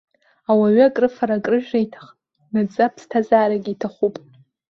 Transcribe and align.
Ауаҩы 0.49 0.83
акрыфара-акрыжәра 0.85 1.79
иҭахнаҵы 1.85 2.81
аԥсҭазаарагьы 2.85 3.71
иҭахуп. 3.73 4.15